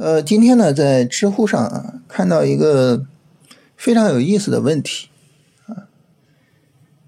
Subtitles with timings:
[0.00, 3.04] 呃，今天呢，在知乎上啊，看到一个
[3.76, 5.10] 非常有意思的问题
[5.66, 5.92] 啊，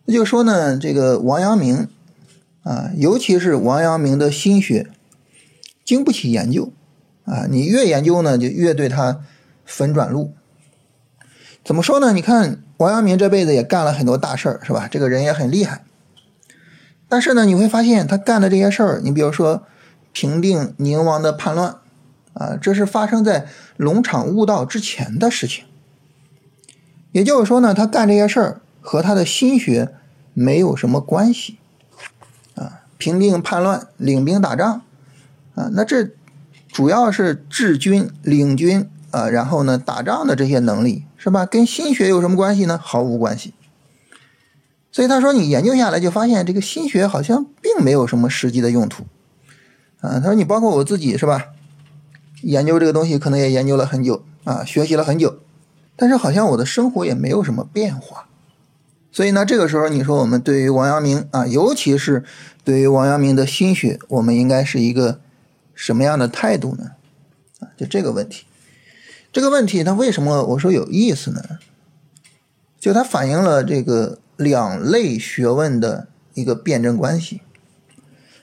[0.05, 1.89] 那就说呢，这个王阳明
[2.63, 4.91] 啊，尤其是王阳明的心学，
[5.87, 6.71] 经不起研究
[7.25, 9.21] 啊，你越研究呢，就越对他
[9.65, 10.35] 粉转路。
[11.65, 12.13] 怎么说呢？
[12.13, 14.87] 你看王阳明这辈子也干了很多大事儿，是吧？
[14.87, 15.83] 这个人也很厉害，
[17.09, 19.63] 但是呢，你会发现他干的这些事儿，你比如说
[20.13, 21.77] 平定宁王的叛乱。
[22.35, 23.47] 啊，这是发生在
[23.77, 25.65] 龙场悟道之前的事情。
[27.13, 29.95] 也就是说呢，他干这些事儿和他的心学
[30.33, 31.59] 没有什么关系。
[32.55, 34.83] 啊，平定叛乱、领兵打仗，
[35.55, 36.11] 啊，那这
[36.69, 41.45] 主要是治军、领军啊，然后呢，打仗的这些能力是吧？
[41.45, 42.79] 跟心学有什么关系呢？
[42.83, 43.53] 毫无关系。
[44.91, 49.05] 所以他说，你研究下来就发现，这个心学好像并没有什么实际的用途。
[50.01, 51.47] 啊，他说你包括我自己是吧？
[52.43, 55.39] 研究这个东西可能也研究了很久啊，学习了很久，
[55.97, 58.29] 但是好像我的生活也没有什么变化。
[59.11, 62.25] 所以呢，这个时候你说我们对于王阳明啊，尤其是
[62.65, 65.21] 对于王阳明的心学，我们应该是一个
[65.75, 66.93] 什么样的态度呢？
[67.61, 68.47] 啊，就这个问题。
[69.33, 71.43] 这个问题它为什么我说有意思呢？
[72.81, 77.43] 就它反映了这个两类学问的一个辩证关系。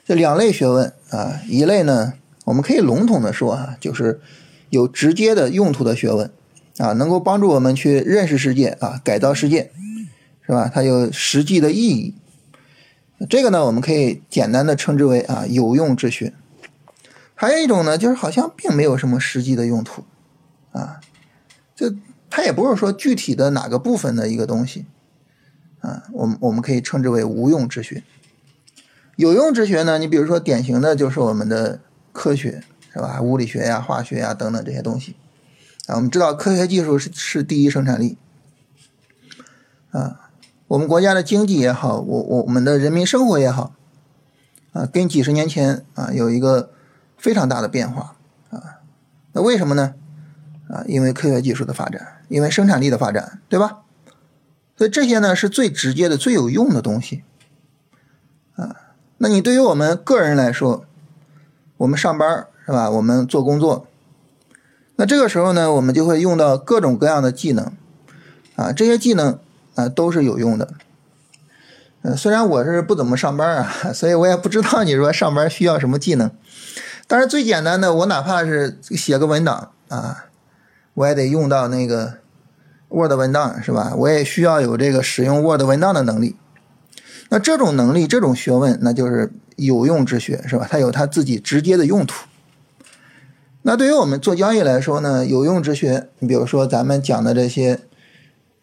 [0.04, 2.14] 这两类学问啊，一类呢。
[2.50, 4.20] 我们可以笼统的说啊，就是
[4.70, 6.28] 有直接的用途的学问
[6.78, 9.70] 啊，能够帮助我们去认识世界啊，改造世界，
[10.44, 10.68] 是吧？
[10.68, 12.16] 它有实际的意义。
[13.28, 16.32] 这个呢，我们可以简单的称之为啊有用之学。
[17.36, 20.02] 还有一种呢，就是好像并没有什么实际的用途
[20.72, 21.00] 啊，
[21.76, 21.94] 就
[22.28, 24.86] 它也不是说具体的哪个部分的一个东西
[25.78, 28.02] 啊，我们我们可以称之为无用之学。
[29.14, 31.78] 有用之学呢，你比如说典型的就是我们的。
[32.12, 32.62] 科学
[32.92, 33.20] 是吧？
[33.20, 35.16] 物理学呀、化学呀等等这些东西
[35.86, 38.18] 啊，我们知道科学技术是是第一生产力
[39.90, 40.30] 啊。
[40.68, 43.74] 我们国家的经济也好，我我我们的人民生活也好
[44.72, 46.70] 啊，跟几十年前啊有一个
[47.16, 48.16] 非常大的变化
[48.50, 48.80] 啊。
[49.32, 49.94] 那为什么呢？
[50.68, 53.80] 啊，因为科学技术的发展，因为生产力的发展，对吧？
[54.76, 57.24] 所以这些呢是最直接的、最有用的东西
[58.54, 58.94] 啊。
[59.18, 60.86] 那你对于我们个人来说，
[61.80, 62.90] 我们上班是吧？
[62.90, 63.86] 我们做工作，
[64.96, 67.72] 那这个时候呢，我们就会用到各种各样的技能，
[68.54, 69.38] 啊，这些技能
[69.76, 70.68] 啊都是有用的。
[72.02, 76.30] 嗯，虽然我是不怎么上班啊， 所以我也不知道你说上班需要什么技能。
[77.06, 80.26] 但是最简单的，我哪怕是写个文档啊，
[80.92, 82.18] 我也得用到那个
[82.90, 83.94] Word 文档是吧？
[83.96, 86.36] 我也需要有这个使用 Word 文档的能力。
[87.30, 90.66] 那这种能力，这种学问，那就是有用之学，是吧？
[90.68, 92.26] 它有它自己直接的用途。
[93.62, 97.80] 那对于我们做交易来说呢，有用之学，你比如说咱们讲的这些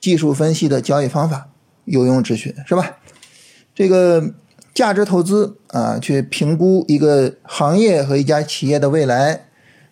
[0.02, 1.48] 技术分析的交易方法，
[1.86, 2.98] 有用之学，是吧？
[3.74, 4.34] 这个
[4.74, 9.46] 价值投资啊，去评估一个行业和一家企业的未来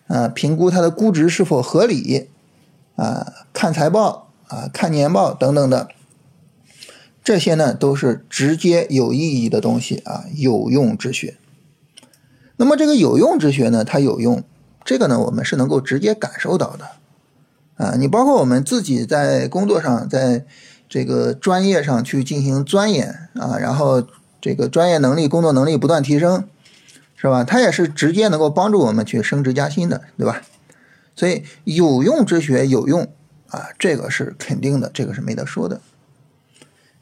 [0.08, 2.28] 啊，评估它的估值是否合理
[2.96, 5.88] 啊，看财报啊，看年报等等的。
[7.26, 11.36] 这些呢都是直接有意义的东西啊，有用之学。
[12.56, 14.44] 那么这个有用之学呢，它有用，
[14.84, 17.96] 这个呢我们是能够直接感受到的啊。
[17.98, 20.44] 你包括我们自己在工作上，在
[20.88, 24.06] 这个专业上去进行钻研啊，然后
[24.40, 26.44] 这个专业能力、工作能力不断提升，
[27.16, 27.42] 是吧？
[27.42, 30.42] 它也是直接能够帮助我们去升职加薪的，对吧？
[31.16, 33.08] 所以有用之学有用
[33.48, 35.80] 啊，这个是肯定的，这个是没得说的。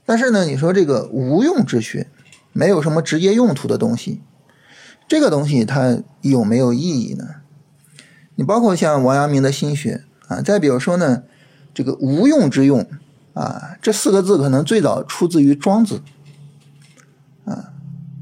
[0.05, 2.09] 但是呢，你说这个无用之学，
[2.53, 4.23] 没有什么直接用途的东西，
[5.09, 7.25] 这个东西它有没有意义呢？
[8.37, 11.23] 你包括像王阳明的心学啊，再比如说呢，
[11.73, 12.87] 这个无用之用
[13.33, 16.03] 啊，这四个字可能最早出自于庄子
[17.45, 17.71] 啊。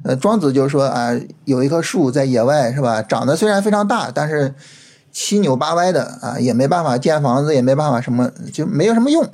[0.04, 1.12] 呃，庄子就是说啊，
[1.44, 4.54] 有一棵树在野外是吧，长得虽然非常大，但是
[5.10, 9.28] 七扭八歪的啊，也没办法建房子，也没办法什么，就没有什么用。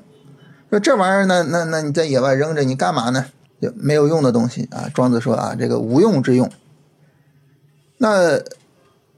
[0.71, 3.27] 说这玩意儿呢，那那你在野外扔着你干嘛呢？
[3.61, 4.89] 就没有用的东西啊。
[4.93, 6.51] 庄子说啊，这个无用之用。
[7.97, 8.39] 那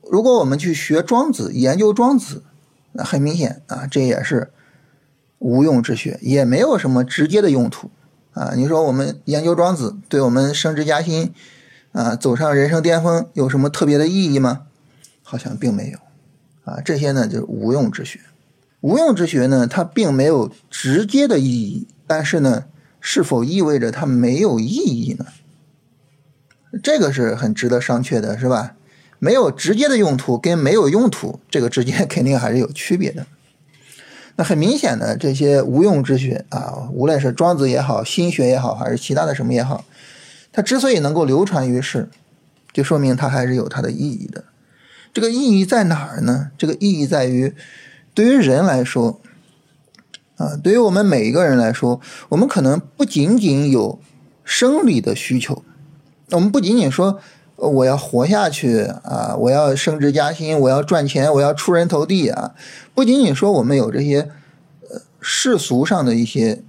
[0.02, 2.42] 如果我们去学庄子，研究庄子，
[2.92, 4.50] 那很明显啊，这也是
[5.38, 7.90] 无用之学，也没有什么直接的用途
[8.32, 8.52] 啊。
[8.54, 11.34] 你说我们研究庄子，对我们升职加薪
[11.92, 14.62] 啊，走上人生巅峰有什么特别的意义吗？
[15.22, 15.98] 好像并没有
[16.64, 16.80] 啊。
[16.80, 18.20] 这些呢，就是无用之学。
[18.80, 22.64] 无用之学呢，它并没有直接的意义，但是呢，
[23.00, 25.26] 是否意味着它没有意义呢？
[26.82, 28.74] 这个是很值得商榷的，是吧？
[29.18, 33.26] 没有直接的用途跟没有用途这个之间肯定还是有区别的。
[34.36, 39.84] 那很明显的这些无用之学啊，无论是庄子也好，心学也好，还是其他的什么也好，
[40.50, 42.08] 它之所以能够流传于世，
[42.72, 44.44] 就说明它还是有它的意义的。
[45.12, 46.52] 这个意义在哪儿呢？
[46.56, 47.54] 这个意义在于，
[48.12, 49.20] 对于人来说，
[50.36, 53.98] 啊，对于我们每一个人来说，我们可能不仅仅有
[54.44, 55.62] 生理的需求，
[56.30, 57.20] 我们不仅仅说
[57.56, 62.54] 我要活下去啊，我要升职加薪，我要赚钱，我要出人头地啊，
[62.94, 64.30] 不仅仅说我们有这些
[64.88, 66.62] 呃世俗上的一些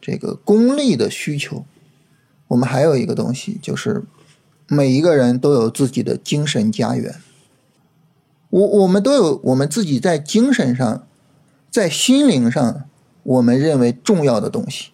[0.00, 1.64] 这个功利的需求，
[2.48, 4.02] 我们还有一个东西，就是
[4.66, 7.14] 每一个人都有自己的精神家园。
[8.50, 11.06] 我我们都有我们自己在精神上，
[11.70, 12.84] 在心灵上，
[13.22, 14.90] 我们认为重要的东西。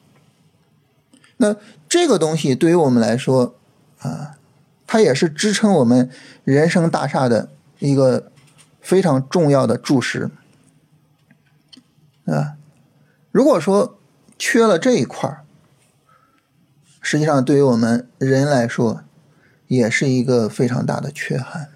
[1.38, 1.56] 那
[1.88, 3.54] 这个东西对于我们来说，
[4.00, 4.38] 啊，
[4.86, 6.10] 它也是支撑我们
[6.44, 8.30] 人生大厦的一个
[8.80, 10.30] 非常重要的柱石，
[12.26, 12.56] 啊，
[13.30, 13.98] 如果说
[14.38, 15.44] 缺了这一块儿，
[17.00, 19.02] 实际上对于我们人来说，
[19.66, 21.70] 也是一个非常大的缺憾。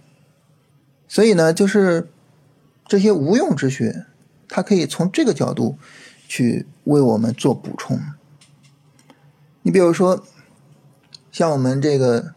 [1.12, 2.08] 所以呢，就是
[2.86, 4.06] 这些无用之学，
[4.48, 5.76] 它可以从这个角度
[6.28, 7.98] 去为我们做补充。
[9.62, 10.22] 你比如说，
[11.32, 12.32] 像我们这个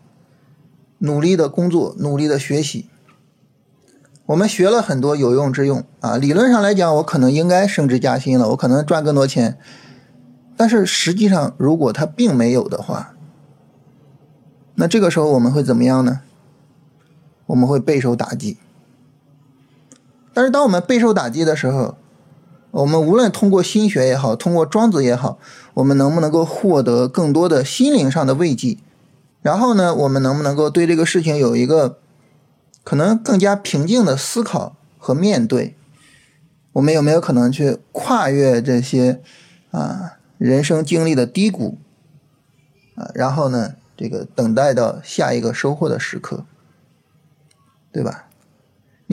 [0.97, 2.89] 努力的工作、努力的学习，
[4.25, 6.17] 我们学了很多有用之用啊。
[6.17, 9.59] 理论上来讲，我可能应该升职加薪了，我可能赚更多钱。
[10.57, 13.13] 但是实际上，如果它并没有的话，
[14.73, 16.21] 那这个时候我们会怎么样呢？
[17.45, 18.57] 我们会备受打击。
[20.33, 21.95] 但是，当我们备受打击的时候，
[22.71, 25.37] 我们无论通过心学也好，通过庄子也好，
[25.75, 28.79] 我们能不能够获得更多的心灵上的慰藉？
[29.43, 31.99] 然后呢，我们能不能够对这个事情有一个
[32.83, 35.75] 可能更加平静的思考和面对？
[36.71, 39.21] 我们有没有可能去跨越这些
[39.69, 41.77] 啊人生经历的低谷
[42.95, 43.11] 啊？
[43.13, 46.45] 然后呢，这个等待到下一个收获的时刻，
[47.91, 48.29] 对吧？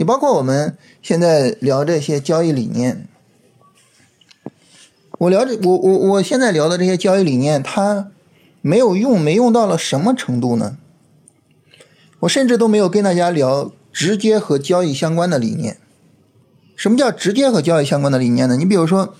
[0.01, 3.07] 你包括我们现在聊这些交易理念，
[5.19, 8.09] 我聊这我我我现在聊的这些交易理念，它
[8.61, 10.75] 没有用，没用到了什么程度呢？
[12.21, 15.77] 我甚至都没有跟大家聊直接和交易相关的理念。
[16.75, 18.57] 什么叫直接和交易相关的理念呢？
[18.57, 19.13] 你比如说，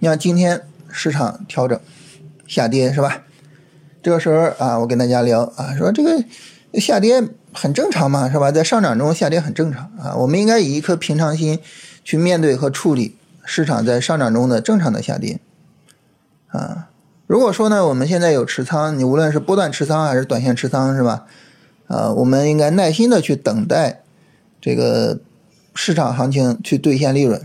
[0.00, 1.80] 你像今天市场调整
[2.46, 3.22] 下跌是吧？
[4.02, 6.22] 这个时候啊，我跟大家聊啊，说这个
[6.80, 7.28] 下跌。
[7.58, 8.52] 很正常嘛，是吧？
[8.52, 10.14] 在上涨中下跌很正常啊。
[10.16, 11.58] 我们应该以一颗平常心
[12.04, 15.40] 去面对和处理市场在上涨中的正常的下跌
[16.48, 16.90] 啊。
[17.26, 21.24] 如果说呢，我们现在有持仓，你无论是波段持仓还是短线持仓，是吧？
[21.86, 24.02] 啊，我们应该耐心的去等待
[24.60, 25.20] 这个
[25.74, 27.40] 市场行情去兑现利润。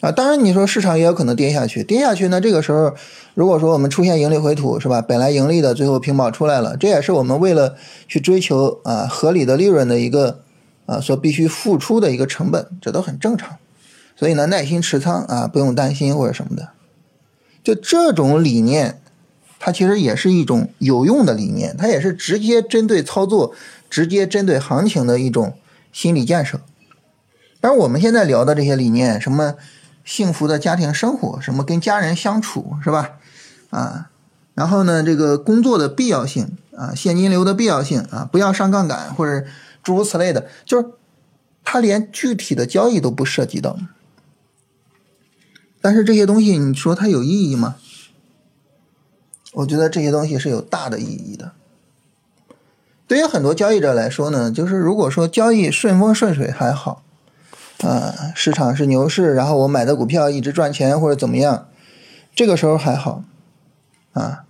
[0.00, 2.94] 啊，当然你说市场也有可能跌下去，跌下去呢，这个时候
[3.34, 5.02] 如果说我们出现盈利回吐，是吧？
[5.02, 7.76] 本来盈利的最后平保出来了，这也是我们为了
[8.08, 10.40] 去追求啊合理的利润的一个
[10.86, 13.58] 啊所必须付出的一个成本，这都很正常。
[14.16, 16.70] 所以呢，耐心持仓啊，不用担心或者什么的。
[17.62, 19.02] 就这种理念，
[19.58, 23.52] 它其实也是一种有用的理念，它也是直接针对操作、
[23.90, 25.52] 直接针对行情的一种
[25.92, 26.58] 心理建设。
[27.60, 29.56] 但是我们现在聊的这些理念，什么？
[30.10, 33.12] 幸福的家庭生活，什么跟家人相处是吧？
[33.70, 34.10] 啊，
[34.54, 39.46] 然后呢，这个工作的必要性啊，现金流的必要性啊，不要上杠杆或者
[39.84, 40.88] 诸如此类的，就是
[41.62, 43.78] 他连具体的交易都不涉及到。
[45.80, 47.76] 但是这些东西，你说它有意义吗？
[49.52, 51.52] 我觉得这些东西是有大的意义的。
[53.06, 57.04] 对于很多交易者来说呢，就是如果说交易顺风顺水还好。
[57.82, 61.68] 啊，市场是牛市，然后我买的股票一直赚钱或者怎么样，
[62.34, 63.24] 这个时候还好，
[64.12, 64.44] 啊，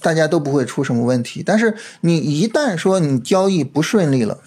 [0.00, 1.42] 大家都不会出什么问题。
[1.46, 4.38] 但是你一旦说你交易不顺利了，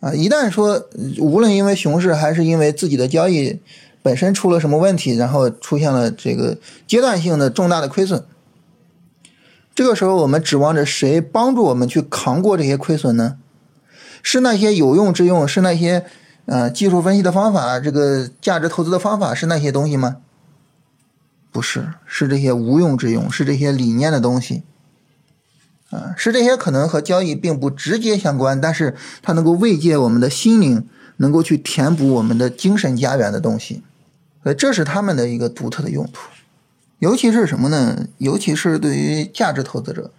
[0.00, 3.60] 啊，一旦说无论因为熊市还是因为自己的交易
[4.02, 6.58] 本身出了什么问题，然后出现了这个
[6.88, 8.24] 阶段性的重大的亏损，
[9.76, 13.38] 这个时候我们指望着谁帮助我们去扛过这些亏损呢？
[14.26, 16.06] 是那些有用之用，是那些，
[16.46, 20.16] 呃，技术分析的方法，这个价值投资的方法是那些东西吗？
[21.52, 24.62] 不是，是这些无用之用，是这些理念的东西，
[25.90, 30.88] 啊，是这些可能和交易并不直接相关，但是它能够慰藉我们的心灵，
[31.18, 33.82] 能够去填补我们的精神家园的东西，
[34.44, 36.30] 呃这是他们的一个独特的用途，
[36.98, 38.08] 尤其是什么呢？
[38.16, 40.10] 尤其是对于价值投资者，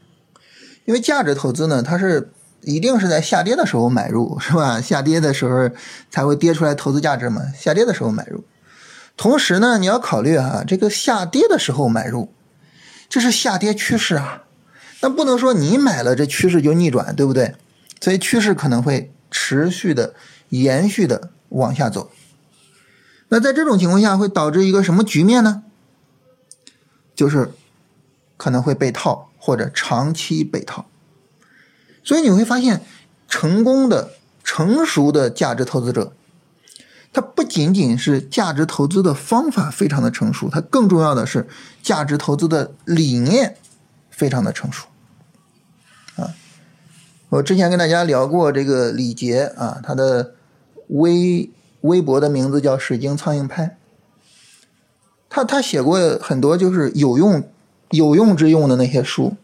[0.85, 2.29] 因为价值投资呢，它是。
[2.65, 4.81] 一定是在下跌的时候买入，是吧？
[4.81, 5.69] 下跌的时候
[6.09, 7.43] 才会跌出来投资价值嘛。
[7.55, 8.43] 下跌的时候买入，
[9.15, 12.33] 同时呢，你要考虑哈，这个下跌的时候买入，
[13.07, 14.43] 这是下跌趋势啊，
[15.01, 17.53] 那不能说你买了这趋势就逆转，对不对？
[18.01, 20.15] 所以趋势可能会持续的、
[20.49, 22.09] 延续的往下走。
[23.29, 25.63] 那在这种情况下，会导致一个什么局面呢？
[27.15, 27.51] 就是
[28.37, 30.87] 可能会被套，或者长期被套。
[32.05, 32.81] 所以你会发现，
[33.27, 34.11] 成功的、
[34.43, 36.13] 成熟的价值投资者，
[37.11, 41.47] 他不仅仅是价值投资的方法非常的成熟，他更重要的是
[41.81, 43.57] 价值投资的理念
[44.11, 44.85] 非常的成熟。
[46.15, 46.35] 啊，
[47.29, 50.35] 我之前跟大家聊过这个李杰啊，他的
[50.89, 51.49] 微
[51.81, 53.77] 微博的名字叫“水晶苍蝇拍”，
[55.27, 57.49] 他他写过很多就是有用
[57.89, 59.35] 有用之用的那些书，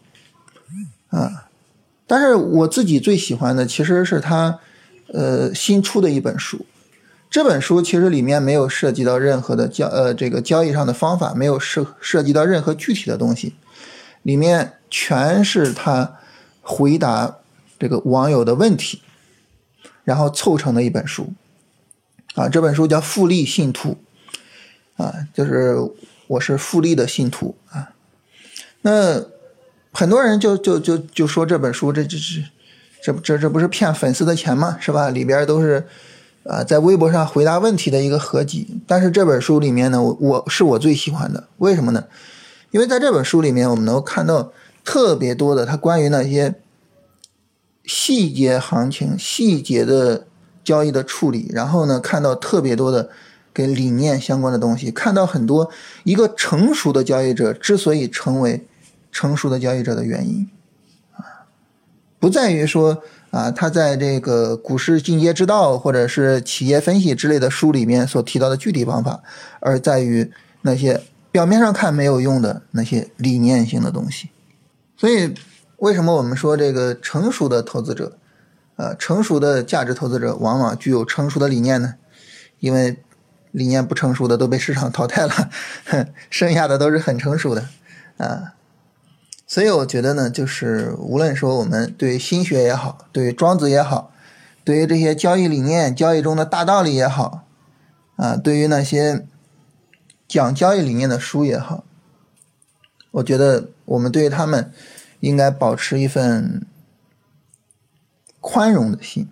[1.08, 1.48] 啊。
[2.06, 4.58] 但是我自己最喜欢的其实是他，
[5.14, 6.66] 呃，新出的一本书。
[7.30, 13.54] 这本书其实里面没有涉及到任何的交呃这个交易上的方法，没有涉涉及到任何具体的东西，
[14.22, 16.18] 里面全是他
[16.60, 17.38] 回答
[17.78, 19.00] 这个网友的问题，
[20.04, 21.32] 然后凑成的一本书。
[22.34, 23.96] 啊，这本书叫《复利信徒》，
[25.02, 25.76] 啊，就是
[26.26, 27.92] 我是复利的信徒啊。
[28.82, 29.31] 那。
[29.92, 32.42] 很多人就就就就说这本书这这这
[33.02, 34.78] 这这这不是骗粉丝的钱吗？
[34.80, 35.10] 是吧？
[35.10, 35.86] 里边都是
[36.44, 38.80] 啊，在微博上回答问题的一个合集。
[38.86, 42.04] 但是这本书里面呢，我我是我最喜欢的，为什么呢？
[42.70, 44.50] 因为在这本书里面，我们能够看到
[44.82, 46.54] 特别多的他关于那些
[47.84, 50.26] 细节行情、细节的
[50.64, 53.10] 交易的处理，然后呢，看到特别多的
[53.52, 55.70] 跟理念相关的东西，看到很多
[56.04, 58.66] 一个成熟的交易者之所以成为。
[59.12, 60.48] 成熟的交易者的原因，
[61.12, 61.46] 啊，
[62.18, 69.22] 不在于说啊，他在这个股市进阶之道或者是企业分析之类的书里面所提到的具体方法，
[69.60, 74.30] 而在于那些表面上看没有用的那些理念性的东西。
[74.96, 75.34] 所以，
[75.76, 78.16] 为什么我们说这个成熟的投资者，
[78.76, 81.94] 呃，成熟的价值投资者往往具有成熟的理念呢？
[82.60, 82.98] 因为
[83.50, 85.50] 理念不成熟的都被市场淘汰了，
[86.30, 87.68] 剩下的都是很成熟的，
[88.18, 88.54] 啊。
[89.52, 94.10] 所以我觉得呢，就是无论说我们对心学也好，对庄子也好，
[94.64, 97.44] 对于这些交易理念、交易中的大道理也好，
[98.16, 99.26] 啊，对于那些
[100.26, 101.84] 讲交易理念的书也好，
[103.10, 104.72] 我觉得我们对他们
[105.20, 106.64] 应该保持一份
[108.40, 109.28] 宽容的心，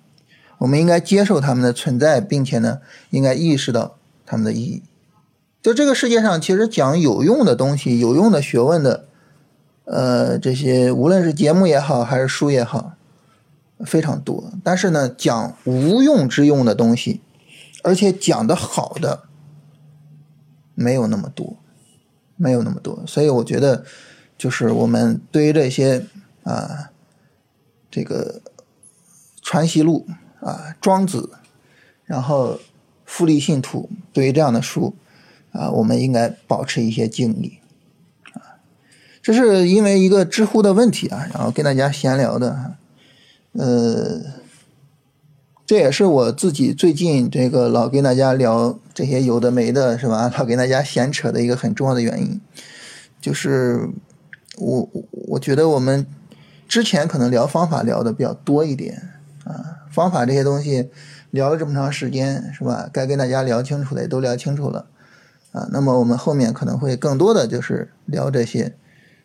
[0.59, 3.97] 我们应该接受他们的存在，并且呢，应该意识到
[4.27, 4.83] 他们的意义。
[5.62, 9.07] 就这个世界上，其实讲有用的东西、有用的学问的。
[9.93, 12.93] 呃，这些无论是节目也好，还是书也好，
[13.85, 14.53] 非常多。
[14.63, 17.21] 但是呢，讲无用之用的东西，
[17.83, 19.25] 而且讲的好的，
[20.77, 21.57] 没有那么多，
[22.37, 23.03] 没有那么多。
[23.05, 23.85] 所以我觉得，
[24.39, 26.07] 就是我们对于这些
[26.45, 26.93] 啊，
[27.91, 28.41] 这个
[29.43, 30.07] 《传习录》
[30.47, 31.31] 啊，《庄子》，
[32.05, 32.55] 然后
[33.05, 34.95] 《复利信徒》，对于这样的书
[35.51, 37.60] 啊，我们应该保持一些敬意。
[39.23, 42.73] 这是因为一个知乎的问题啊，然后跟大家闲聊的，
[43.53, 44.19] 呃，
[45.67, 50.33] 这也是我自己最近这个老跟大家聊这些有的没的，是吧？
[50.39, 52.41] 老跟大家闲扯的一个很重要的原因，
[53.21, 53.91] 就是
[54.57, 56.07] 我我觉得我们
[56.67, 59.11] 之前可能聊方法聊的比较多一点
[59.45, 60.89] 啊，方法这些东西
[61.31, 62.89] 聊了这么长时间，是吧？
[62.91, 64.87] 该跟大家聊清楚的也都聊清楚了
[65.53, 68.75] 啊，那么我们后面可能会更多的就是聊这些。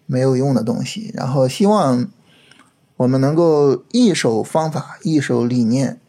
[0.06, 2.08] 没有用的东西，然后希望
[2.98, 6.00] 我们能够一手方法，一手理念，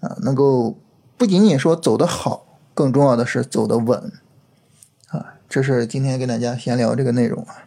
[0.00, 0.76] 啊，能够
[1.16, 4.12] 不仅仅说走得好，更重要的是走得稳，
[5.08, 7.66] 啊，这是今天跟大家闲聊这个内容啊。